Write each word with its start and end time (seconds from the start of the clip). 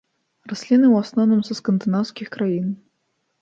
Расліны 0.53 0.87
ў 0.93 1.07
асноўным 1.07 1.41
са 1.49 1.53
скандынаўскіх 1.59 2.33
краін. 2.39 2.67